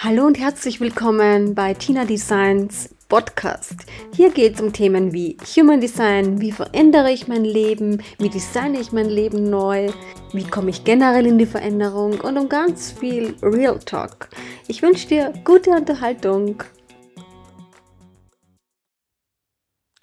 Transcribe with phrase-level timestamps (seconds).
[0.00, 3.74] Hallo und herzlich willkommen bei Tina Designs Podcast.
[4.14, 8.78] Hier geht es um Themen wie Human Design, wie verändere ich mein Leben, wie designe
[8.78, 9.90] ich mein Leben neu,
[10.32, 14.28] wie komme ich generell in die Veränderung und um ganz viel Real Talk.
[14.68, 16.62] Ich wünsche dir gute Unterhaltung.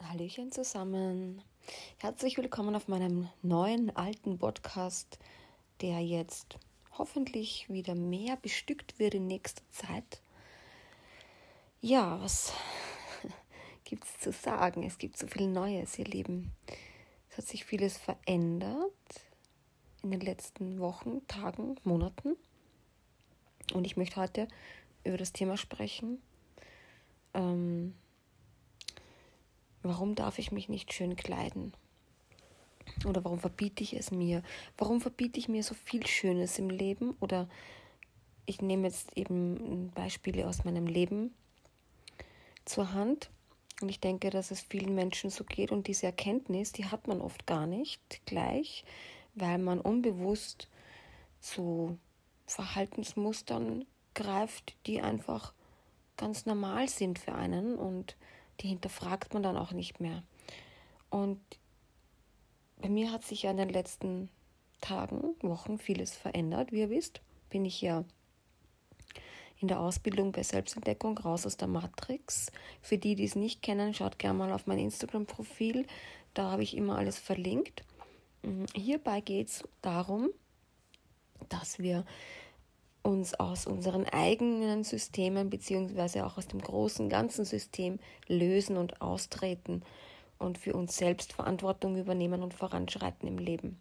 [0.04, 1.42] Hallöchen zusammen.
[2.00, 5.20] Herzlich willkommen auf meinem neuen alten Podcast,
[5.80, 6.58] der jetzt
[6.98, 10.22] hoffentlich wieder mehr bestückt wird in nächster Zeit.
[11.82, 12.54] Ja, was
[13.84, 14.84] gibt es zu sagen?
[14.84, 16.52] Es gibt so viel Neues, ihr Lieben.
[17.30, 18.92] Es hat sich vieles verändert
[20.04, 22.36] in den letzten Wochen, Tagen, Monaten.
[23.74, 24.48] Und ich möchte heute
[25.04, 26.22] über das Thema sprechen.
[27.34, 27.96] Ähm,
[29.84, 31.74] warum darf ich mich nicht schön kleiden?
[33.06, 34.44] Oder warum verbiete ich es mir?
[34.78, 37.16] Warum verbiete ich mir so viel Schönes im Leben?
[37.20, 37.48] Oder
[38.46, 41.34] ich nehme jetzt eben Beispiele aus meinem Leben
[42.64, 43.30] zur Hand.
[43.82, 45.72] Und ich denke, dass es vielen Menschen so geht.
[45.72, 48.86] Und diese Erkenntnis, die hat man oft gar nicht gleich,
[49.34, 50.70] weil man unbewusst
[51.40, 51.98] zu
[52.46, 55.54] Verhaltensmustern greift, die einfach
[56.18, 58.16] ganz normal sind für einen und
[58.62, 60.24] die hinterfragt man dann auch nicht mehr.
[61.10, 61.40] Und
[62.78, 64.30] bei mir hat sich ja in den letzten
[64.82, 66.72] Tagen, Wochen vieles verändert.
[66.72, 68.04] Wie ihr wisst, bin ich ja
[69.60, 72.52] in der Ausbildung bei Selbstentdeckung raus aus der Matrix.
[72.82, 75.86] Für die, die es nicht kennen, schaut gerne mal auf mein Instagram-Profil.
[76.34, 77.84] Da habe ich immer alles verlinkt.
[78.44, 78.66] Mhm.
[78.76, 80.30] Hierbei geht es darum,
[81.50, 82.06] dass wir
[83.02, 89.84] uns aus unseren eigenen Systemen beziehungsweise auch aus dem großen ganzen System lösen und austreten
[90.38, 93.80] und für uns selbst Verantwortung übernehmen und voranschreiten im Leben.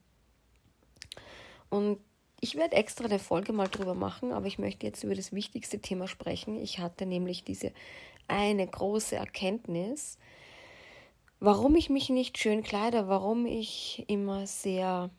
[1.70, 1.98] Und
[2.41, 5.78] ich werde extra eine Folge mal drüber machen, aber ich möchte jetzt über das wichtigste
[5.78, 6.61] Thema sprechen.
[6.61, 7.72] Ich hatte nämlich diese
[8.28, 10.19] eine große Erkenntnis,
[11.40, 15.11] warum ich mich nicht schön kleide, warum ich immer sehr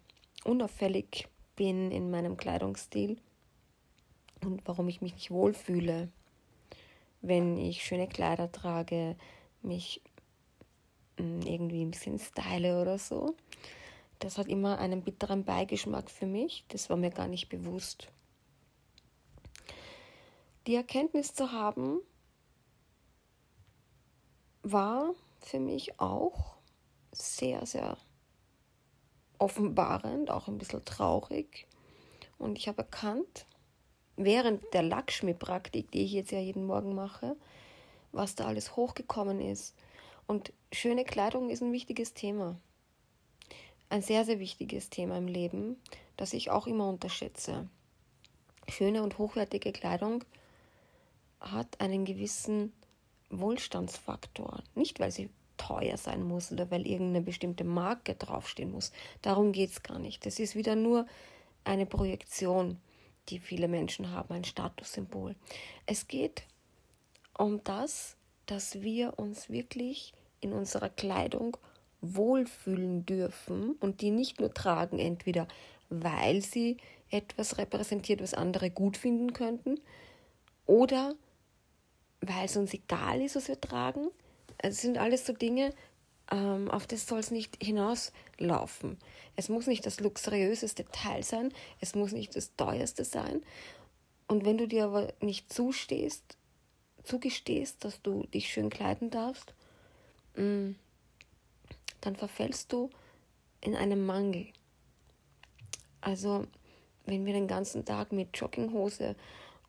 [0.44, 3.18] unauffällig bin in meinem Kleidungsstil
[4.42, 6.09] und warum ich mich nicht wohlfühle,
[7.22, 9.16] wenn ich schöne Kleider trage,
[9.62, 10.02] mich
[11.18, 13.36] irgendwie ein bisschen style oder so.
[14.20, 16.66] Das hat immer einen bitteren Beigeschmack für mich.
[16.70, 18.08] Das war mir gar nicht bewusst.
[20.68, 22.00] Die Erkenntnis zu haben,
[24.64, 26.56] war für mich auch
[27.12, 27.97] sehr, sehr
[29.38, 31.68] offenbarend, auch ein bisschen traurig.
[32.40, 33.46] Und ich habe erkannt,
[34.18, 37.36] während der Lakshmi-Praktik, die ich jetzt ja jeden Morgen mache,
[38.12, 39.76] was da alles hochgekommen ist
[40.26, 42.58] und schöne Kleidung ist ein wichtiges Thema.
[43.90, 45.78] Ein sehr, sehr wichtiges Thema im Leben,
[46.18, 47.68] das ich auch immer unterschätze.
[48.68, 50.24] Schöne und hochwertige Kleidung
[51.40, 52.74] hat einen gewissen
[53.30, 54.64] Wohlstandsfaktor.
[54.74, 58.91] Nicht, weil sie teuer sein muss oder weil irgendeine bestimmte Marke draufstehen muss.
[59.22, 60.25] Darum geht es gar nicht.
[60.25, 61.06] Das ist wieder nur
[61.64, 62.80] eine Projektion,
[63.30, 65.35] die viele Menschen haben, ein Statussymbol.
[65.85, 66.44] Es geht
[67.38, 70.14] um das, dass wir uns wirklich
[70.46, 71.58] in unserer Kleidung
[72.02, 75.48] wohlfühlen dürfen und die nicht nur tragen, entweder
[75.90, 76.78] weil sie
[77.10, 79.80] etwas repräsentiert, was andere gut finden könnten,
[80.66, 81.16] oder
[82.22, 84.08] weil es uns egal ist, was wir tragen.
[84.58, 85.74] Es sind alles so Dinge,
[86.32, 88.98] ähm, auf das soll es nicht hinauslaufen.
[89.36, 93.44] Es muss nicht das luxuriöseste Teil sein, es muss nicht das teuerste sein.
[94.28, 96.38] Und wenn du dir aber nicht zustehst,
[97.04, 99.54] zugestehst, dass du dich schön kleiden darfst,
[100.35, 102.91] dann verfällst du
[103.62, 104.47] in einen Mangel.
[106.01, 106.46] Also,
[107.06, 109.16] wenn wir den ganzen Tag mit Jogginghose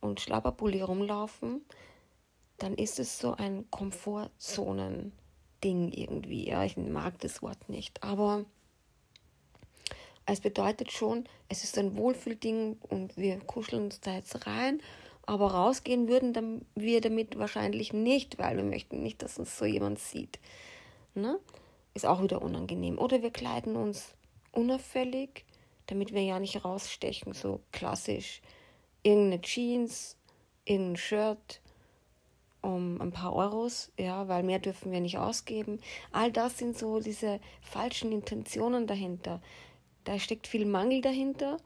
[0.01, 1.63] und Schlapperpulli rumlaufen,
[2.59, 6.49] dann ist es so ein Komfortzonen-Ding irgendwie.
[6.49, 8.45] Ja, ich mag das Wort nicht, aber
[10.27, 14.83] es bedeutet schon, es ist ein Wohlfühlding und wir kuscheln uns da jetzt rein
[15.27, 19.99] aber rausgehen würden wir damit wahrscheinlich nicht, weil wir möchten nicht, dass uns so jemand
[19.99, 20.39] sieht.
[21.15, 21.39] Ne?
[21.95, 22.99] Ist auch wieder unangenehm.
[22.99, 24.15] Oder wir kleiden uns
[24.53, 25.45] unauffällig,
[25.87, 28.41] damit wir ja nicht rausstechen, so klassisch.
[29.03, 30.17] Irgendeine Jeans,
[30.65, 31.61] irgendein Shirt
[32.63, 35.81] um ein paar Euros, ja, weil mehr dürfen wir nicht ausgeben.
[36.13, 39.41] All das sind so diese falschen Intentionen dahinter.
[40.05, 41.59] Da steckt viel Mangel dahinter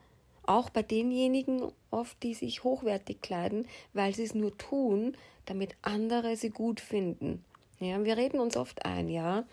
[0.51, 5.17] auch bei denjenigen oft, die sich hochwertig kleiden, weil sie es nur tun,
[5.47, 7.45] damit andere sie gut finden.
[7.79, 9.45] Ja, wir reden uns oft ein, ja.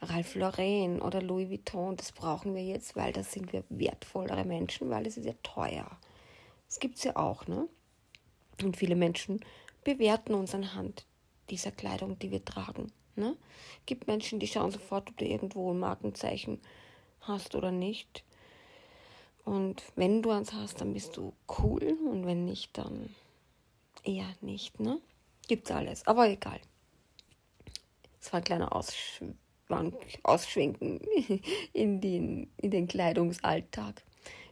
[0.00, 4.90] Ralph Lauren oder Louis Vuitton, das brauchen wir jetzt, weil das sind wir wertvollere Menschen,
[4.90, 5.88] weil es ist ja teuer.
[6.66, 7.68] Das gibt es ja auch, ne?
[8.62, 9.40] Und viele Menschen
[9.84, 11.04] bewerten uns anhand
[11.50, 12.90] dieser Kleidung, die wir tragen.
[13.14, 13.36] Ne?
[13.84, 16.58] gibt Menschen, die schauen sofort, ob du irgendwo ein Markenzeichen
[17.20, 18.24] hast oder nicht.
[19.44, 23.10] Und wenn du eins hast, dann bist du cool und wenn nicht, dann
[24.04, 24.78] eher nicht.
[24.80, 25.00] Ne?
[25.48, 26.60] Gibt's alles, aber egal.
[28.20, 31.00] Es war ein kleiner Ausschwank, Ausschwenken
[31.72, 34.02] in den, in den Kleidungsalltag.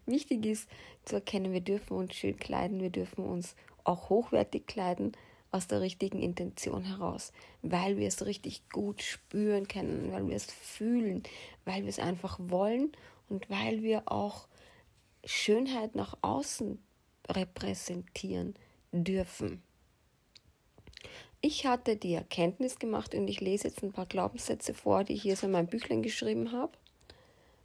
[0.06, 0.68] Wichtig ist
[1.04, 3.54] zu erkennen, wir dürfen uns schön kleiden, wir dürfen uns
[3.84, 5.12] auch hochwertig kleiden
[5.52, 7.32] aus der richtigen Intention heraus,
[7.62, 11.22] weil wir es richtig gut spüren können, weil wir es fühlen,
[11.64, 12.92] weil wir es einfach wollen
[13.28, 14.48] und weil wir auch
[15.24, 16.78] Schönheit nach außen
[17.28, 18.54] repräsentieren
[18.92, 19.62] dürfen.
[21.42, 25.22] Ich hatte die Erkenntnis gemacht und ich lese jetzt ein paar Glaubenssätze vor, die ich
[25.22, 26.72] hier so in meinem Büchlein geschrieben habe,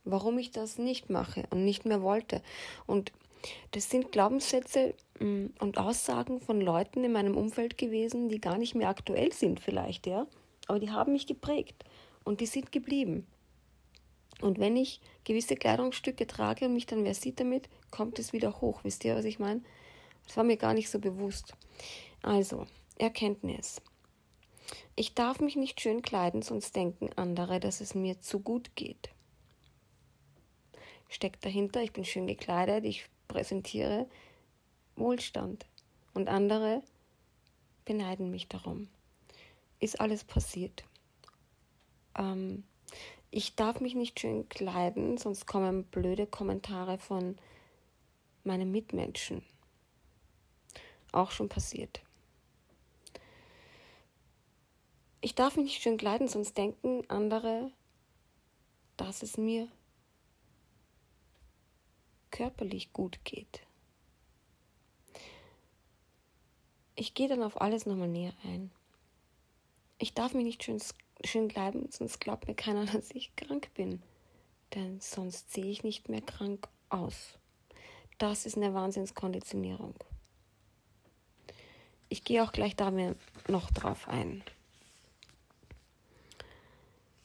[0.05, 2.41] warum ich das nicht mache und nicht mehr wollte.
[2.85, 3.11] Und
[3.71, 8.75] das sind Glaubenssätze mm, und Aussagen von Leuten in meinem Umfeld gewesen, die gar nicht
[8.75, 10.25] mehr aktuell sind vielleicht, ja,
[10.67, 11.83] aber die haben mich geprägt
[12.23, 13.27] und die sind geblieben.
[14.41, 18.61] Und wenn ich gewisse Kleidungsstücke trage und mich dann wer sieht damit, kommt es wieder
[18.61, 18.83] hoch.
[18.83, 19.61] Wisst ihr, was ich meine?
[20.25, 21.53] Das war mir gar nicht so bewusst.
[22.21, 22.65] Also,
[22.97, 23.81] Erkenntnis.
[24.95, 29.09] Ich darf mich nicht schön kleiden, sonst denken andere, dass es mir zu gut geht.
[31.07, 34.09] Steckt dahinter, ich bin schön gekleidet, ich präsentiere
[34.95, 35.65] Wohlstand
[36.13, 36.81] und andere
[37.83, 38.87] beneiden mich darum.
[39.79, 40.83] Ist alles passiert.
[42.17, 42.63] Ähm,
[43.35, 47.37] ich darf mich nicht schön kleiden, sonst kommen blöde Kommentare von
[48.45, 49.43] meinen Mitmenschen.
[51.11, 52.01] Auch schon passiert.
[55.19, 57.73] Ich darf mich nicht schön kleiden, sonst denken andere,
[58.95, 59.67] dass es mir
[62.31, 63.63] körperlich gut geht.
[66.95, 68.71] Ich gehe dann auf alles nochmal näher ein.
[69.97, 70.79] Ich darf mich nicht schön,
[71.23, 74.01] schön kleiden, sonst glaubt mir keiner, dass ich krank bin.
[74.73, 77.37] Denn sonst sehe ich nicht mehr krank aus.
[78.17, 79.95] Das ist eine Wahnsinnskonditionierung.
[82.09, 83.15] Ich gehe auch gleich da mir
[83.47, 84.43] noch drauf ein.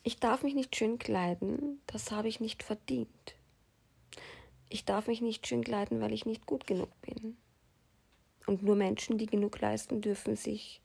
[0.03, 3.35] Ich darf mich nicht schön kleiden, das habe ich nicht verdient.
[4.69, 7.37] Ich darf mich nicht schön kleiden, weil ich nicht gut genug bin.
[8.47, 10.81] Und nur Menschen, die genug leisten, dürfen sich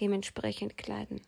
[0.00, 1.20] dementsprechend kleiden.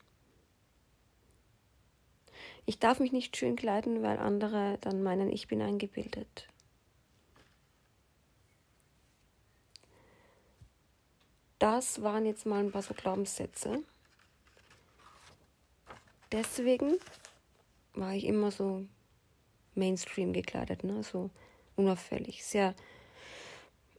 [2.69, 6.49] Ich darf mich nicht schön kleiden, weil andere dann meinen, ich bin eingebildet.
[11.61, 13.83] Das waren jetzt mal ein paar so Glaubenssätze.
[16.33, 16.99] Deswegen
[17.95, 18.85] war ich immer so
[19.77, 21.05] Mainstream gekleidet, ne?
[21.05, 21.31] So
[21.77, 22.75] unauffällig, sehr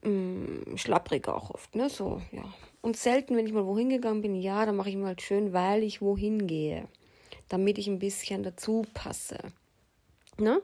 [0.03, 1.89] mm, schlapprig auch oft, ne?
[1.89, 2.43] So, ja.
[2.81, 5.53] Und selten, wenn ich mal wohin gegangen bin, ja, dann mache ich mal halt schön,
[5.53, 6.87] weil ich wohin gehe,
[7.49, 9.37] damit ich ein bisschen dazu passe.
[10.37, 10.61] Ne?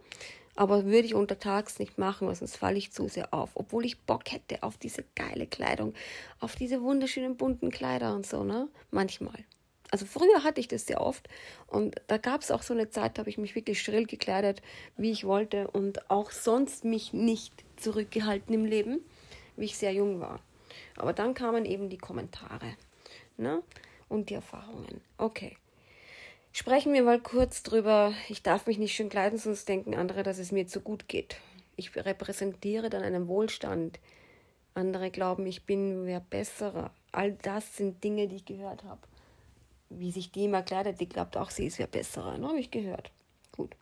[0.56, 3.51] Aber würde ich untertags nicht machen, weil sonst falle ich zu sehr auf.
[3.56, 5.94] Obwohl ich Bock hätte auf diese geile Kleidung,
[6.39, 8.69] auf diese wunderschönen bunten Kleider und so, ne?
[8.91, 9.45] Manchmal.
[9.89, 11.30] Also früher hatte ich das sehr oft
[11.68, 14.63] und da gab es auch so eine Zeit, da habe ich mich wirklich schrill gekleidet,
[14.97, 19.01] wie ich wollte und auch sonst mich nicht zurückgehalten im Leben,
[19.56, 20.39] wie ich sehr jung war.
[20.97, 22.75] Aber dann kamen eben die Kommentare
[23.37, 23.61] ne?
[24.09, 25.02] und die Erfahrungen.
[25.19, 25.57] Okay.
[26.54, 28.14] Sprechen wir mal kurz drüber.
[28.30, 31.36] Ich darf mich nicht schön kleiden, sonst denken andere, dass es mir zu gut geht.
[31.76, 34.00] Ich repräsentiere dann einen Wohlstand.
[34.74, 36.92] Andere glauben, ich bin wer besserer.
[37.12, 39.02] All das sind Dinge, die ich gehört habe
[40.00, 42.38] wie sich die immer kleidet, die glaubt auch, sie ist ja besserer.
[42.38, 42.48] Ne?
[42.48, 43.12] Habe ich gehört.
[43.56, 43.76] Gut.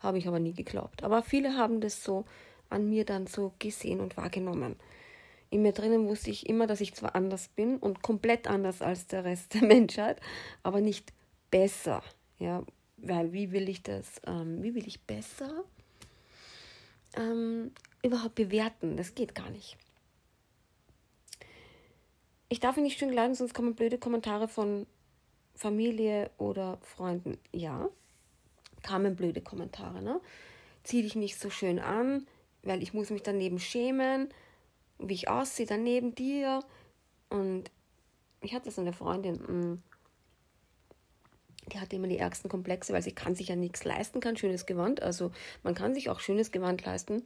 [0.00, 1.02] Habe ich aber nie geglaubt.
[1.02, 2.24] Aber viele haben das so
[2.68, 4.76] an mir dann so gesehen und wahrgenommen.
[5.50, 9.08] In mir drinnen wusste ich immer, dass ich zwar anders bin und komplett anders als
[9.08, 10.20] der Rest der Menschheit,
[10.62, 11.12] aber nicht
[11.50, 12.02] besser.
[12.38, 12.62] Ja,
[12.96, 15.64] weil wie will ich das, ähm, wie will ich besser
[17.16, 18.96] ähm, überhaupt bewerten?
[18.96, 19.76] Das geht gar nicht.
[22.48, 24.86] Ich darf ihn nicht schön kleiden, sonst kommen blöde Kommentare von
[25.54, 27.38] Familie oder Freunden.
[27.52, 27.88] Ja,
[28.82, 30.20] kamen blöde Kommentare, ne?
[30.82, 32.26] Zieh dich nicht so schön an,
[32.62, 34.30] weil ich muss mich daneben schämen,
[35.00, 36.60] wie ich aussehe, dann neben dir.
[37.28, 37.70] Und
[38.40, 39.82] ich hatte so eine Freundin, mm,
[41.72, 44.66] die hatte immer die ärgsten Komplexe, weil sie kann sich ja nichts leisten kann, schönes
[44.66, 45.02] Gewand.
[45.02, 45.30] Also
[45.62, 47.22] man kann sich auch schönes Gewand leisten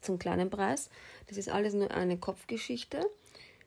[0.00, 0.90] zum kleinen Preis.
[1.26, 3.08] Das ist alles nur eine Kopfgeschichte.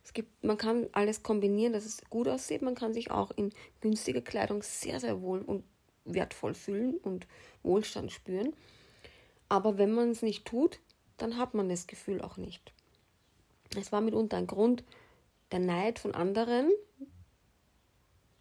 [0.03, 2.61] Es gibt, man kann alles kombinieren, dass es gut aussieht.
[2.61, 5.63] Man kann sich auch in günstiger Kleidung sehr, sehr wohl und
[6.05, 7.27] wertvoll fühlen und
[7.63, 8.53] Wohlstand spüren.
[9.49, 10.79] Aber wenn man es nicht tut,
[11.17, 12.74] dann hat man das Gefühl auch nicht.
[13.75, 14.83] Es war mitunter ein Grund,
[15.51, 16.71] der Neid von anderen,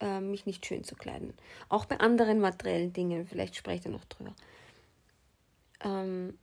[0.01, 1.35] äh, mich nicht schön zu kleiden.
[1.69, 4.35] Auch bei anderen materiellen Dingen, vielleicht spreche ich noch drüber.
[5.81, 6.39] Ähm,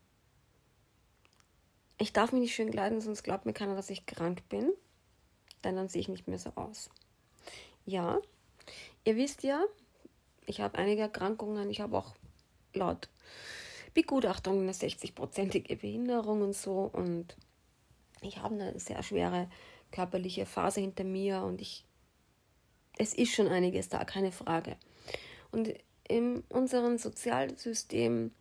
[1.98, 4.72] ich darf mich nicht schön kleiden, sonst glaubt mir keiner, dass ich krank bin,
[5.64, 6.90] denn dann sehe ich nicht mehr so aus.
[7.86, 8.20] Ja,
[9.04, 9.64] ihr wisst ja,
[10.46, 12.16] ich habe einige Erkrankungen, ich habe auch
[12.74, 13.10] laut
[13.94, 17.36] Begutachtung eine 60-prozentige Behinderung und so und
[18.22, 19.50] ich habe eine sehr schwere
[19.92, 21.86] körperliche Phase hinter mir und ich
[22.98, 24.76] es ist schon einiges da, keine Frage.
[25.52, 25.74] Und
[26.08, 28.32] in unserem Sozialsystem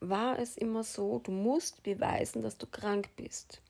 [0.00, 3.60] war es immer so, du musst beweisen, dass du krank bist.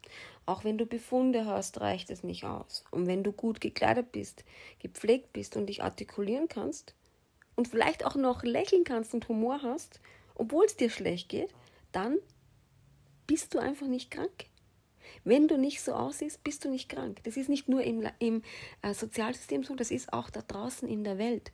[0.47, 2.85] Auch wenn du Befunde hast, reicht es nicht aus.
[2.91, 4.45] Und wenn du gut gekleidet bist,
[4.79, 6.95] gepflegt bist und dich artikulieren kannst
[7.57, 10.01] und vielleicht auch noch lächeln kannst und Humor hast,
[10.35, 11.55] obwohl es dir schlecht geht,
[11.93, 12.19] dann
[13.27, 14.47] bist du einfach nicht krank.
[15.25, 17.21] Wenn du nicht so aussiehst, bist du nicht krank.
[17.25, 18.43] Das ist nicht nur im, im
[18.83, 21.53] äh, Sozialsystem so, das ist auch da draußen in der Welt.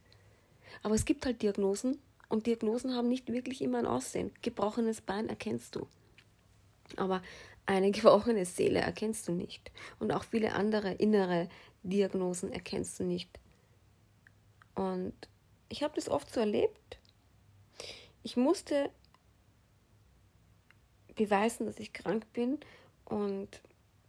[0.82, 4.32] Aber es gibt halt Diagnosen und Diagnosen haben nicht wirklich immer ein Aussehen.
[4.42, 5.86] Gebrochenes Bein erkennst du.
[6.96, 7.22] Aber
[7.66, 9.70] eine gebrochene Seele erkennst du nicht.
[9.98, 11.48] Und auch viele andere innere
[11.82, 13.30] Diagnosen erkennst du nicht.
[14.74, 15.14] Und
[15.68, 16.98] ich habe das oft so erlebt.
[18.22, 18.90] Ich musste
[21.14, 22.58] beweisen, dass ich krank bin
[23.04, 23.48] und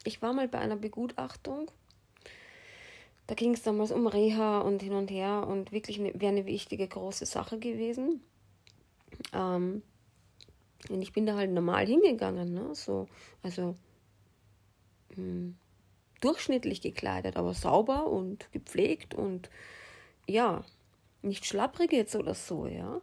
[0.03, 1.71] ich war mal bei einer Begutachtung.
[3.27, 6.87] Da ging es damals um Reha und hin und her und wirklich wäre eine wichtige
[6.87, 8.21] große Sache gewesen.
[9.33, 9.81] Ähm,
[10.89, 12.75] und ich bin da halt normal hingegangen, ne?
[12.75, 13.07] So,
[13.41, 13.75] also
[15.09, 15.55] mh, hm,
[16.21, 19.49] durchschnittlich gekleidet, aber sauber und gepflegt und
[20.27, 20.63] ja,
[21.21, 23.01] nicht schlapprig jetzt oder so, ja.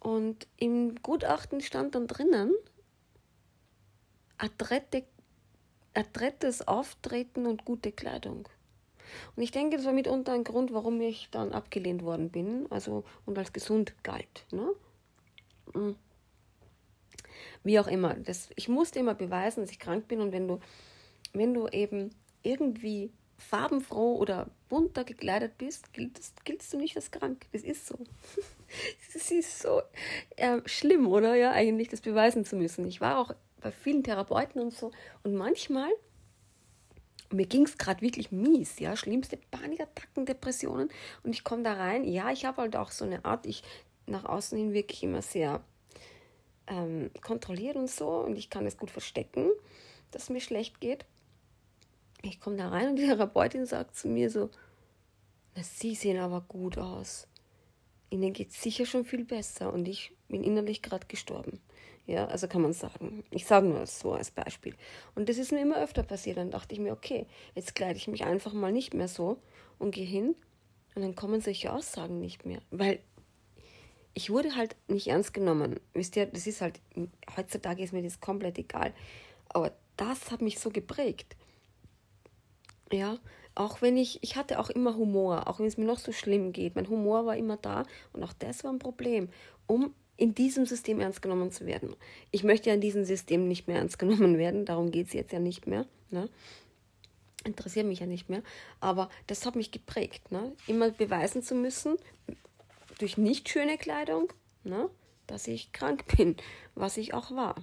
[0.00, 2.54] Und im Gutachten stand dann drinnen,
[4.38, 5.04] adrette,
[5.94, 8.48] adrettes Auftreten und gute Kleidung.
[9.36, 13.04] Und ich denke, das war mitunter ein Grund, warum ich dann abgelehnt worden bin, also
[13.26, 14.46] und als gesund galt.
[14.50, 14.72] Ne?
[15.74, 15.96] Mm.
[17.64, 18.14] Wie auch immer.
[18.14, 20.60] Das, ich musste immer beweisen, dass ich krank bin und wenn du,
[21.32, 22.10] wenn du eben
[22.42, 27.46] irgendwie farbenfroh oder bunter gekleidet bist, giltst, giltst du nicht als krank.
[27.52, 27.98] Das ist so.
[29.14, 29.80] Das ist so
[30.36, 31.34] äh, schlimm, oder?
[31.34, 32.86] Ja, eigentlich das beweisen zu müssen.
[32.86, 34.90] Ich war auch bei vielen Therapeuten und so.
[35.22, 35.90] Und manchmal,
[37.30, 40.88] mir ging es gerade wirklich mies, ja, schlimmste Panikattacken, Depressionen.
[41.22, 43.62] Und ich komme da rein, ja, ich habe halt auch so eine Art, ich
[44.06, 45.62] nach außen hin wirklich immer sehr
[46.66, 48.08] ähm, kontrolliert und so.
[48.08, 49.50] Und ich kann es gut verstecken,
[50.10, 51.04] dass mir schlecht geht.
[52.22, 54.50] Ich komme da rein und die Therapeutin sagt zu mir so,
[55.54, 57.28] na, Sie sehen aber gut aus.
[58.10, 61.60] Ihnen geht sicher schon viel besser und ich bin innerlich gerade gestorben.
[62.06, 63.22] Ja, also kann man sagen.
[63.30, 64.74] Ich sage nur so als Beispiel.
[65.14, 66.38] Und das ist mir immer öfter passiert.
[66.38, 69.36] Dann dachte ich mir, okay, jetzt kleide ich mich einfach mal nicht mehr so
[69.78, 70.34] und gehe hin.
[70.94, 72.62] Und dann kommen solche Aussagen nicht mehr.
[72.70, 73.00] Weil
[74.14, 75.80] ich wurde halt nicht ernst genommen.
[75.92, 76.80] Wisst ihr, das ist halt,
[77.36, 78.94] heutzutage ist mir das komplett egal.
[79.50, 81.36] Aber das hat mich so geprägt.
[82.90, 83.18] Ja,
[83.58, 86.52] auch wenn ich, ich hatte auch immer Humor, auch wenn es mir noch so schlimm
[86.52, 86.76] geht.
[86.76, 89.28] Mein Humor war immer da und auch das war ein Problem,
[89.66, 91.96] um in diesem System ernst genommen zu werden.
[92.30, 95.32] Ich möchte ja in diesem System nicht mehr ernst genommen werden, darum geht es jetzt
[95.32, 95.86] ja nicht mehr.
[96.10, 96.28] Ne?
[97.44, 98.42] Interessiert mich ja nicht mehr.
[98.78, 100.52] Aber das hat mich geprägt, ne?
[100.68, 101.96] immer beweisen zu müssen,
[102.98, 104.88] durch nicht schöne Kleidung, ne?
[105.26, 106.36] dass ich krank bin,
[106.76, 107.56] was ich auch war.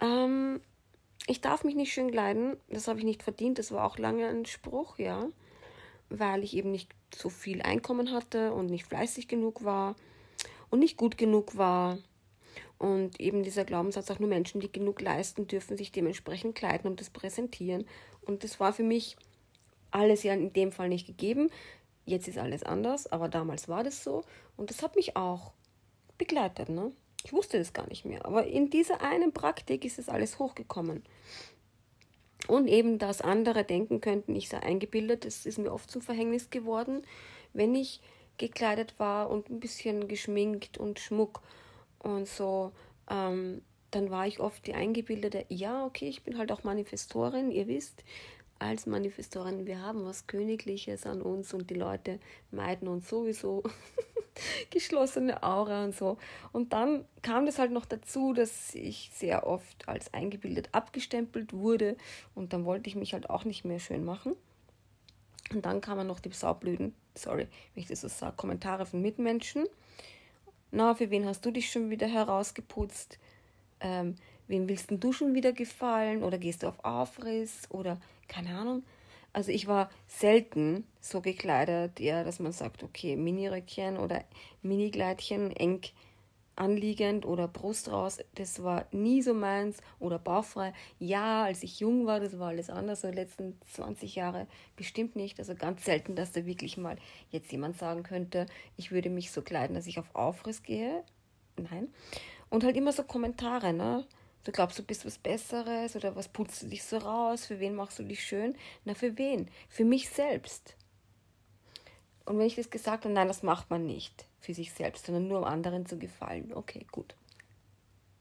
[0.00, 0.60] Ähm,
[1.28, 4.26] ich darf mich nicht schön kleiden, das habe ich nicht verdient, das war auch lange
[4.26, 5.28] ein Spruch, ja,
[6.08, 9.94] weil ich eben nicht so viel Einkommen hatte und nicht fleißig genug war
[10.70, 11.98] und nicht gut genug war.
[12.78, 17.00] Und eben dieser Glaubenssatz, auch nur Menschen, die genug leisten, dürfen sich dementsprechend kleiden und
[17.00, 17.86] das präsentieren.
[18.22, 19.16] Und das war für mich
[19.90, 21.50] alles ja in dem Fall nicht gegeben.
[22.06, 24.22] Jetzt ist alles anders, aber damals war das so.
[24.56, 25.52] Und das hat mich auch
[26.18, 26.68] begleitet.
[26.68, 26.92] Ne?
[27.24, 28.24] Ich wusste das gar nicht mehr.
[28.24, 31.02] Aber in dieser einen Praktik ist es alles hochgekommen.
[32.46, 36.50] Und eben, dass andere denken könnten, ich sei eingebildet, das ist mir oft zum Verhängnis
[36.50, 37.02] geworden,
[37.52, 38.00] wenn ich
[38.38, 41.42] gekleidet war und ein bisschen geschminkt und Schmuck
[41.98, 42.72] und so,
[43.10, 47.66] ähm, dann war ich oft die eingebildete, ja, okay, ich bin halt auch Manifestorin, ihr
[47.66, 48.04] wisst,
[48.58, 52.18] als Manifestorin, wir haben was Königliches an uns und die Leute
[52.50, 53.62] meiden uns sowieso
[54.70, 56.18] geschlossene Aura und so.
[56.52, 61.96] Und dann kam das halt noch dazu, dass ich sehr oft als eingebildet abgestempelt wurde
[62.34, 64.34] und dann wollte ich mich halt auch nicht mehr schön machen.
[65.52, 69.66] Und dann kamen noch die Saublüten, sorry, wenn ich das so sage, Kommentare von Mitmenschen.
[70.70, 73.18] Na, für wen hast du dich schon wieder herausgeputzt?
[73.80, 74.16] Ähm,
[74.48, 78.82] wem willst du schon wieder gefallen oder gehst du auf Aufriss oder keine Ahnung.
[79.32, 84.24] Also ich war selten so gekleidet, ja, dass man sagt, okay, Miniröckchen oder
[84.62, 85.82] Minigleitchen, eng
[86.58, 90.72] anliegend oder Brust raus, das war nie so meins oder bauchfrei.
[90.98, 95.14] Ja, als ich jung war, das war alles anders, so die letzten 20 Jahre bestimmt
[95.14, 95.38] nicht.
[95.38, 96.96] Also ganz selten, dass da wirklich mal
[97.30, 101.04] jetzt jemand sagen könnte, ich würde mich so kleiden, dass ich auf Aufriss gehe.
[101.56, 101.88] Nein.
[102.50, 104.04] Und halt immer so Kommentare, ne?
[104.44, 107.46] Du glaubst, du bist was Besseres oder was putzt du dich so raus?
[107.46, 108.56] Für wen machst du dich schön?
[108.84, 109.50] Na, für wen?
[109.68, 110.76] Für mich selbst.
[112.24, 115.28] Und wenn ich das gesagt habe, nein, das macht man nicht für sich selbst, sondern
[115.28, 116.52] nur um anderen zu gefallen.
[116.52, 117.14] Okay, gut.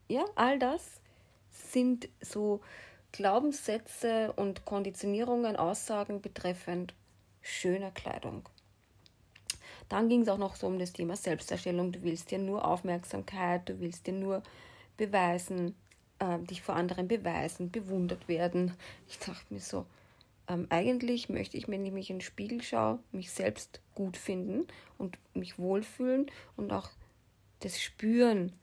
[0.08, 1.02] Ja, all das
[1.52, 2.62] sind so
[3.12, 6.94] Glaubenssätze und Konditionierungen, Aussagen betreffend
[7.42, 8.48] schöner Kleidung.
[9.90, 11.92] Dann ging es auch noch so um das Thema Selbstdarstellung.
[11.92, 14.44] Du willst dir nur Aufmerksamkeit, du willst dir nur
[14.98, 15.76] beweisen,
[16.20, 18.74] äh, dich vor anderen beweisen, bewundert werden.
[19.08, 19.86] Ich dachte mir so,
[20.48, 24.68] ähm, eigentlich möchte ich, wenn ich mich in den Spiegel schaue, mich selbst gut finden
[24.98, 26.90] und mich wohlfühlen und auch
[27.60, 28.54] das spüren.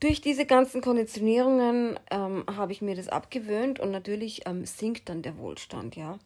[0.00, 5.22] Durch diese ganzen Konditionierungen ähm, habe ich mir das abgewöhnt und natürlich ähm, sinkt dann
[5.22, 6.18] der Wohlstand, ja.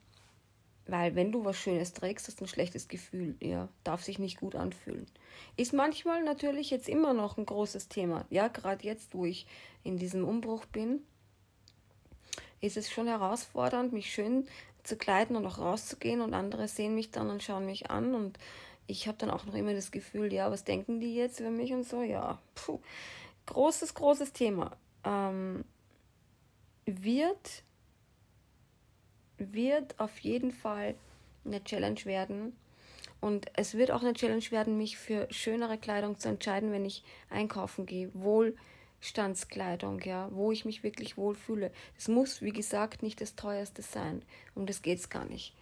[0.87, 4.41] Weil wenn du was Schönes trägst, hast du ein schlechtes Gefühl, ja, darf sich nicht
[4.41, 5.07] gut anfühlen.
[5.57, 9.47] Ist manchmal natürlich jetzt immer noch ein großes Thema, ja, gerade jetzt, wo ich
[9.85, 11.03] in diesem Umbruch bin,
[12.61, 14.47] ist es schon herausfordernd, mich schön
[14.85, 16.21] zu kleiden und auch rauszugehen.
[16.21, 18.15] Und andere sehen mich dann und schauen mich an.
[18.15, 18.39] Und
[18.87, 21.73] ich habe dann auch noch immer das Gefühl, ja, was denken die jetzt über mich
[21.73, 22.81] und so, ja, puh,
[23.47, 24.77] großes, großes Thema.
[25.05, 25.65] Ähm,
[26.87, 27.65] wird
[29.53, 30.95] wird auf jeden Fall
[31.45, 32.57] eine Challenge werden.
[33.21, 37.05] Und es wird auch eine Challenge werden, mich für schönere Kleidung zu entscheiden, wenn ich
[37.31, 38.11] einkaufen gehe.
[38.15, 41.71] Wohlstandskleidung, ja, wo ich mich wirklich wohlfühle.
[41.97, 44.25] Es muss, wie gesagt, nicht das teuerste sein.
[44.55, 45.55] Um das geht es gar nicht.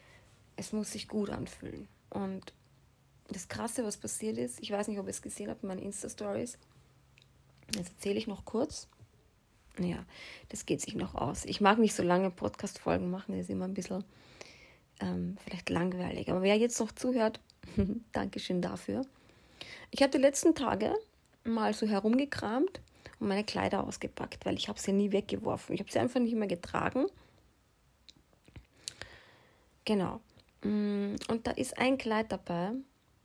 [0.57, 1.87] Es muss sich gut anfühlen.
[2.09, 2.53] Und
[3.29, 5.83] das Krasse, was passiert ist, ich weiß nicht, ob ihr es gesehen habt in meinen
[5.83, 6.59] Insta-Stories.
[7.73, 8.88] Das erzähle ich noch kurz
[9.78, 10.04] ja,
[10.48, 11.44] das geht sich noch aus.
[11.44, 14.04] Ich mag nicht so lange Podcast-Folgen machen, das ist immer ein bisschen
[15.00, 16.30] ähm, vielleicht langweilig.
[16.30, 17.40] Aber wer jetzt noch zuhört,
[18.12, 19.06] Dankeschön dafür.
[19.90, 20.94] Ich habe die letzten Tage
[21.44, 22.80] mal so herumgekramt
[23.18, 25.74] und meine Kleider ausgepackt, weil ich habe sie nie weggeworfen.
[25.74, 27.06] Ich habe sie einfach nicht mehr getragen.
[29.85, 30.20] Genau.
[30.62, 32.72] Mm, und da ist ein Kleid dabei.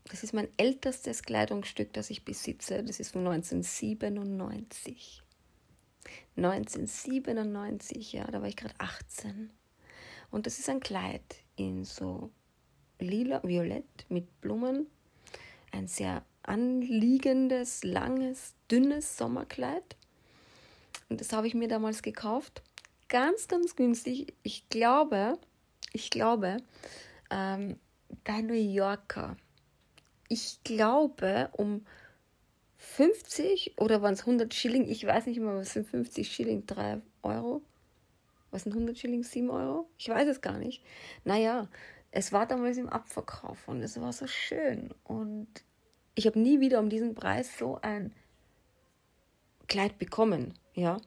[0.09, 2.83] Das ist mein ältestes Kleidungsstück, das ich besitze.
[2.83, 5.24] Das ist von 1997.
[6.37, 9.51] 1997, ja, da war ich gerade 18.
[10.31, 11.23] Und das ist ein Kleid
[11.55, 12.31] in so
[12.99, 14.87] lila, violett mit Blumen.
[15.71, 19.95] Ein sehr anliegendes, langes, dünnes Sommerkleid.
[21.09, 22.61] Und das habe ich mir damals gekauft.
[23.07, 24.33] Ganz, ganz günstig.
[24.43, 25.37] Ich glaube,
[25.93, 26.57] ich glaube,
[27.29, 27.79] ähm,
[28.23, 29.37] bei New Yorker.
[30.27, 31.85] Ich glaube, um
[32.85, 34.87] 50 oder waren es 100 Schilling?
[34.87, 36.65] Ich weiß nicht mehr, was sind 50 Schilling?
[36.65, 37.61] 3 Euro?
[38.51, 39.23] Was sind 100 Schilling?
[39.23, 39.89] 7 Euro?
[39.97, 40.81] Ich weiß es gar nicht.
[41.25, 41.67] Naja,
[42.11, 44.93] es war damals im Abverkauf und es war so schön.
[45.03, 45.47] Und
[46.13, 48.13] ich habe nie wieder um diesen Preis so ein
[49.67, 50.53] Kleid bekommen.
[50.73, 51.01] Ja,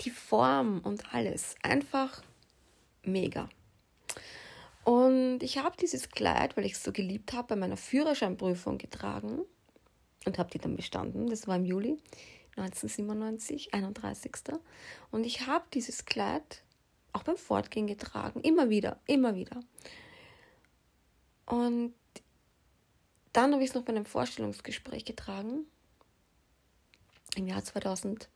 [0.00, 2.22] die Form und alles einfach
[3.04, 3.48] mega.
[4.82, 9.44] Und ich habe dieses Kleid, weil ich es so geliebt habe, bei meiner Führerscheinprüfung getragen
[10.26, 11.28] und habe die dann bestanden.
[11.28, 11.98] Das war im Juli
[12.56, 14.32] 1997, 31.
[15.10, 16.62] Und ich habe dieses Kleid
[17.12, 19.60] auch beim Fortgehen getragen, immer wieder, immer wieder.
[21.46, 21.94] Und
[23.32, 25.66] dann habe ich es noch bei einem Vorstellungsgespräch getragen
[27.36, 28.28] im Jahr 2002.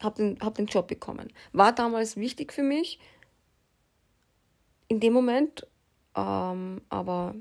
[0.00, 1.32] Habe den, hab den Job bekommen.
[1.52, 3.00] War damals wichtig für mich
[4.88, 5.66] in dem Moment,
[6.14, 7.34] ähm, aber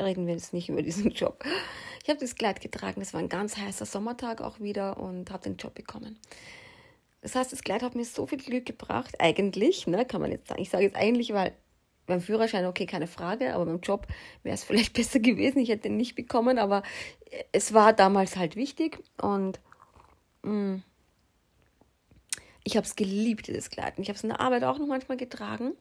[0.00, 1.44] reden wir jetzt nicht über diesen Job.
[2.02, 5.44] Ich habe das Kleid getragen, es war ein ganz heißer Sommertag auch wieder und habe
[5.44, 6.18] den Job bekommen.
[7.20, 10.48] Das heißt, das Kleid hat mir so viel Glück gebracht, eigentlich, ne, kann man jetzt
[10.48, 10.60] sagen.
[10.60, 11.52] Ich sage jetzt eigentlich, weil
[12.06, 14.08] beim Führerschein, okay, keine Frage, aber beim Job
[14.42, 15.60] wäre es vielleicht besser gewesen.
[15.60, 16.82] Ich hätte ihn nicht bekommen, aber
[17.52, 19.60] es war damals halt wichtig und
[20.42, 20.82] mh, mm,
[22.64, 23.98] ich habe es geliebt, dieses Kleid.
[23.98, 25.72] Und ich habe es in der Arbeit auch noch manchmal getragen.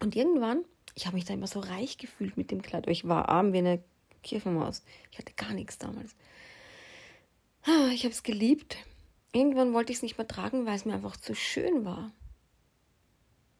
[0.00, 0.64] Und irgendwann
[0.96, 2.88] ich habe mich da immer so reich gefühlt mit dem Kleid.
[2.88, 3.84] Ich war arm wie eine
[4.22, 4.82] Kirchenmaus.
[5.12, 6.16] Ich hatte gar nichts damals.
[7.64, 8.78] Ah, ich habe es geliebt.
[9.32, 12.10] Irgendwann wollte ich es nicht mehr tragen, weil es mir einfach zu schön war.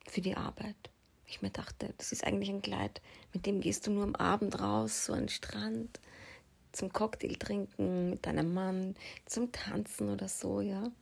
[0.09, 0.77] Für die Arbeit.
[1.27, 3.03] Ich mir dachte, das ist eigentlich ein Kleid,
[3.35, 6.01] mit dem gehst du nur am Abend raus, so an den Strand,
[6.71, 8.95] zum Cocktail trinken mit deinem Mann,
[9.27, 10.85] zum Tanzen oder so, ja.
[10.85, 10.95] Und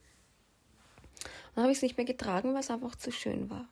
[1.55, 3.69] dann habe ich es nicht mehr getragen, weil es einfach zu schön war.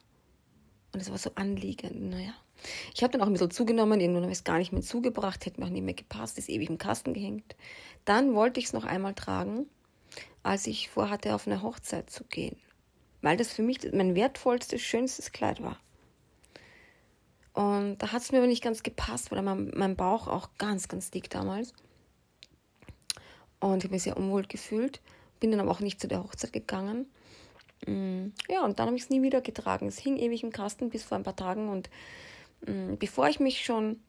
[0.92, 2.34] Und es war so anliegend, naja.
[3.02, 5.44] Ich habe dann auch ein bisschen zugenommen, irgendwann habe ich es gar nicht mehr zugebracht,
[5.44, 7.56] hätte mir auch nicht mehr gepasst, ist ewig im Kasten gehängt.
[8.04, 9.66] Dann wollte ich es noch einmal tragen,
[10.44, 12.54] als ich vorhatte, auf eine Hochzeit zu gehen.
[13.20, 15.80] Weil das für mich mein wertvollstes, schönstes Kleid war.
[17.54, 20.86] Und da hat es mir aber nicht ganz gepasst, weil mein, mein Bauch auch ganz,
[20.86, 21.72] ganz dick damals.
[23.58, 25.00] Und ich habe mich sehr unwohl gefühlt.
[25.40, 27.06] Bin dann aber auch nicht zu der Hochzeit gegangen.
[27.84, 29.88] Mm, ja, und dann habe ich es nie wieder getragen.
[29.88, 31.68] Es hing ewig im Kasten bis vor ein paar Tagen.
[31.68, 31.90] Und
[32.98, 34.00] bevor ich mich schon,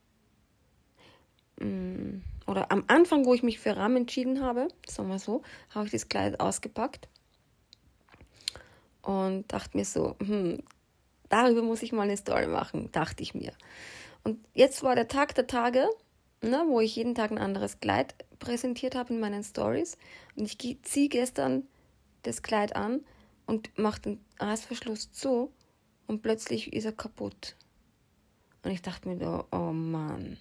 [1.59, 5.85] mm, oder am Anfang, wo ich mich für Ram entschieden habe, sagen wir so, habe
[5.85, 7.07] ich das Kleid ausgepackt
[9.01, 10.61] und dachte mir so, hm,
[11.29, 13.53] darüber muss ich mal eine Story machen, dachte ich mir.
[14.23, 15.89] Und jetzt war der Tag der Tage,
[16.41, 19.97] ne, wo ich jeden Tag ein anderes Kleid präsentiert habe in meinen Stories.
[20.35, 21.67] Und ich ziehe gestern
[22.23, 23.01] das Kleid an
[23.45, 25.51] und mache den Reißverschluss zu
[26.07, 27.55] und plötzlich ist er kaputt.
[28.63, 30.37] Und ich dachte mir da, oh Mann.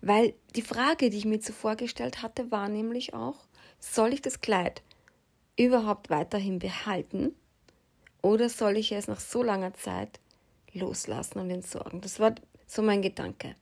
[0.00, 3.46] Weil die Frage, die ich mir zuvor gestellt hatte, war nämlich auch,
[3.78, 4.82] soll ich das Kleid
[5.56, 7.34] überhaupt weiterhin behalten
[8.20, 10.20] oder soll ich es nach so langer Zeit
[10.72, 12.00] loslassen und entsorgen?
[12.00, 12.34] Das war
[12.66, 13.56] so mein Gedanke.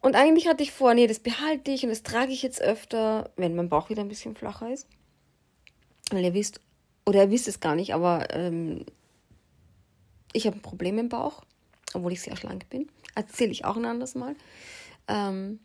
[0.00, 3.30] Und eigentlich hatte ich vor, nee, das behalte ich und das trage ich jetzt öfter,
[3.36, 4.88] wenn mein Bauch wieder ein bisschen flacher ist.
[6.10, 6.60] Weil ihr wisst,
[7.06, 8.84] oder ihr wisst es gar nicht, aber ähm,
[10.32, 11.42] ich habe ein Problem im Bauch,
[11.94, 12.88] obwohl ich sehr schlank bin.
[13.14, 14.34] Erzähle ich auch ein anderes Mal.
[15.08, 15.60] Ähm,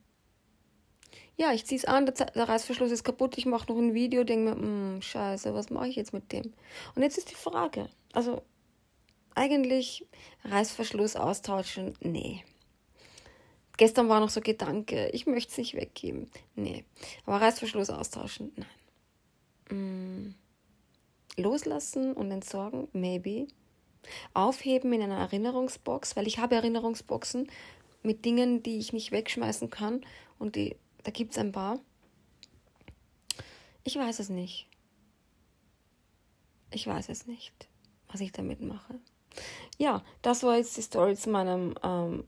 [1.38, 4.24] ja, ich ziehe es an, der, der, Reißverschluss ist kaputt, ich mache noch ein Video,
[4.24, 6.54] denke mir, hm, scheiße, was mache ich jetzt mit dem?
[6.96, 8.42] Und jetzt ist die Frage, also
[9.36, 10.08] eigentlich
[10.44, 12.44] Reißverschluss austauschen, nee.
[13.78, 16.32] Gestern war noch so Gedanke, ich möchte es nicht weggeben.
[16.56, 16.84] Nee.
[17.28, 18.66] Aber Reißverschluss austauschen, nein.
[19.70, 20.36] Mm.
[21.40, 23.48] Loslassen und entsorgen, maybe.
[24.34, 27.50] Aufheben in einer Erinnerungsbox, weil ich habe Erinnerungsboxen
[28.04, 30.02] mit Dingen, die ich nicht wegschmeißen kann
[30.40, 30.76] und die
[31.08, 31.80] da gibt es ein paar.
[33.86, 34.68] Ich weiß es nicht.
[36.70, 37.54] Ich weiß es nicht,
[38.10, 39.00] was ich damit mache.
[39.78, 42.26] Ja, das war jetzt die Story zu meinem ähm,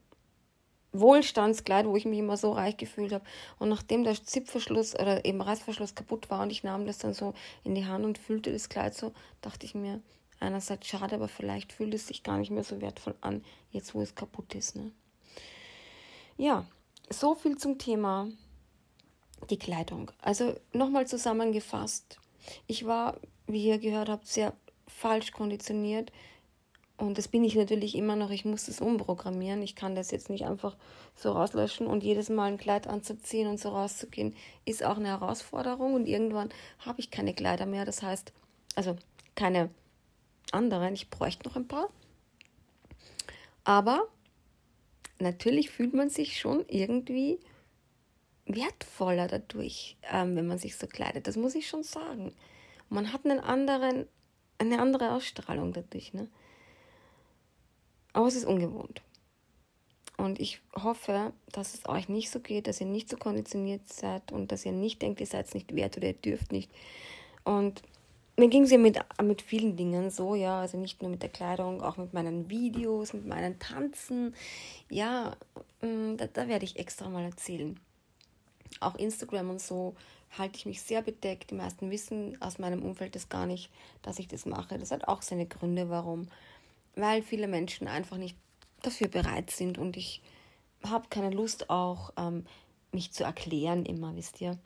[0.94, 3.26] Wohlstandskleid, wo ich mich immer so reich gefühlt habe.
[3.58, 7.34] Und nachdem der Zipfverschluss oder eben Reißverschluss kaputt war und ich nahm das dann so
[7.66, 9.12] in die Hand und fühlte das Kleid so,
[9.42, 10.02] dachte ich mir,
[10.40, 14.02] einerseits schade, aber vielleicht fühlt es sich gar nicht mehr so wertvoll an, jetzt wo
[14.02, 14.76] es kaputt ist.
[14.76, 14.92] Ne?
[16.38, 16.66] Ja,
[17.10, 18.28] so viel zum Thema
[19.50, 20.12] die Kleidung.
[20.22, 22.20] Also nochmal zusammengefasst.
[22.68, 24.54] Ich war, wie ihr gehört habt, sehr
[24.88, 26.12] falsch konditioniert.
[26.98, 28.30] Und das bin ich natürlich immer noch.
[28.30, 29.62] Ich muss das umprogrammieren.
[29.62, 30.76] Ich kann das jetzt nicht einfach
[31.16, 35.94] so rauslöschen und jedes Mal ein Kleid anzuziehen und so rauszugehen, ist auch eine Herausforderung.
[35.94, 36.50] Und irgendwann
[36.80, 37.86] habe ich keine Kleider mehr.
[37.86, 38.34] Das heißt,
[38.76, 38.98] also
[39.36, 39.70] keine
[40.54, 40.94] anderen.
[40.94, 41.90] Ich bräuchte noch ein paar.
[43.64, 44.08] Aber
[45.20, 47.40] natürlich fühlt man sich schon irgendwie
[48.46, 51.28] wertvoller dadurch, ähm, wenn man sich so kleidet.
[51.28, 52.34] Das muss ich schon sagen.
[52.90, 54.08] Man hat einen anderen,
[54.58, 56.14] eine andere Ausstrahlung dadurch.
[56.14, 56.28] Ne?
[58.14, 59.02] Aber es ist ungewohnt.
[60.18, 64.34] Und ich hoffe, dass es euch nicht so geht, dass ihr nicht so konditioniert seid
[64.34, 66.70] und dass ihr nicht denkt, ihr seid nicht wert oder ihr dürft nicht.
[67.46, 67.84] Und
[68.40, 71.30] mir ging es ja mit, mit vielen Dingen so, ja, also nicht nur mit der
[71.30, 74.34] Kleidung, auch mit meinen Videos, mit meinen Tanzen.
[74.90, 75.36] Ja,
[75.82, 77.80] mm, da, da werde ich extra mal erzählen
[78.80, 79.96] auch Instagram und so
[80.38, 81.52] halte ich mich sehr bedeckt.
[81.52, 83.70] Die meisten wissen aus meinem Umfeld das gar nicht,
[84.02, 84.78] dass ich das mache.
[84.78, 86.28] Das hat auch seine Gründe, warum.
[86.96, 88.36] Weil viele Menschen einfach nicht
[88.82, 90.22] dafür bereit sind und ich
[90.84, 92.46] habe keine Lust auch, ähm,
[92.92, 94.58] mich zu erklären immer, wisst ihr.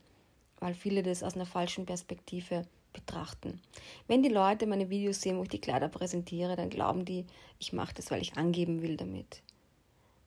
[0.59, 3.62] Weil viele das aus einer falschen Perspektive betrachten.
[4.08, 7.25] Wenn die Leute meine Videos sehen, wo ich die Kleider präsentiere, dann glauben die,
[7.60, 9.41] ich mache das, weil ich angeben will damit.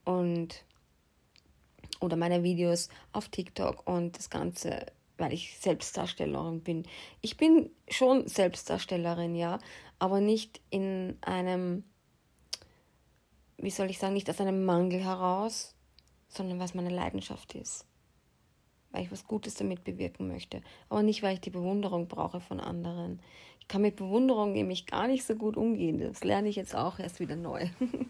[0.05, 0.65] Und
[2.01, 6.85] oder meine Videos auf TikTok und das Ganze, weil ich Selbstdarstellerin bin.
[7.21, 9.59] Ich bin schon Selbstdarstellerin, ja,
[9.99, 11.85] aber nicht in einem,
[13.57, 15.75] wie soll ich sagen, nicht aus einem Mangel heraus,
[16.29, 17.87] sondern was meine Leidenschaft ist.
[18.97, 20.63] Weil ich was Gutes damit bewirken möchte.
[20.89, 23.21] Aber nicht, weil ich die Bewunderung brauche von anderen.
[23.61, 25.99] Ich kann mit Bewunderung nämlich gar nicht so gut umgehen.
[25.99, 27.69] Das lerne ich jetzt auch erst wieder neu.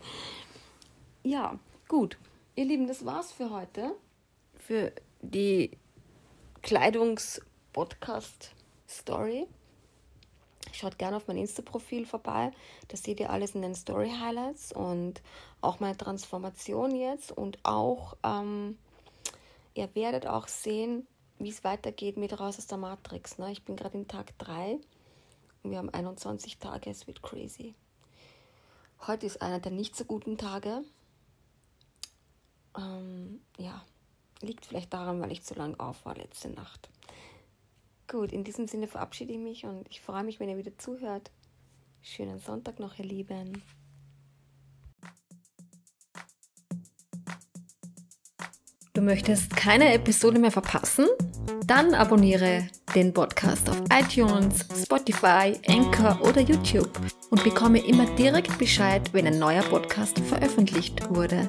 [1.25, 2.19] ja, gut.
[2.55, 3.97] Ihr Lieben, das war's für heute.
[4.55, 5.73] Für die
[6.63, 9.49] Kleidungs-Podcast-Story.
[10.71, 12.53] Schaut gerne auf mein Insta-Profil vorbei.
[12.87, 15.21] Da seht ihr alles in den Story-Highlights und
[15.61, 18.79] auch meine Transformation jetzt und auch ähm,
[19.77, 21.07] ihr werdet auch sehen,
[21.39, 23.39] wie es weitergeht mit Raus aus der Matrix.
[23.39, 23.53] Ne?
[23.53, 24.81] Ich bin gerade in Tag 3
[25.63, 27.75] und wir haben 21 Tage, es wird crazy.
[29.07, 30.83] Heute ist einer der nicht so guten Tage.
[32.77, 33.85] Ähm, ja,
[34.41, 36.89] liegt vielleicht daran, weil ich zu lang auf war letzte Nacht.
[38.09, 41.31] Gut, in diesem Sinne verabschiede ich mich und ich freue mich, wenn ihr wieder zuhört.
[42.01, 43.63] Schönen Sonntag noch, ihr Lieben.
[49.07, 51.07] Möchtest keine Episode mehr verpassen?
[51.65, 56.91] Dann abonniere den Podcast auf iTunes, Spotify, Anchor oder YouTube
[57.31, 61.49] und bekomme immer direkt Bescheid, wenn ein neuer Podcast veröffentlicht wurde.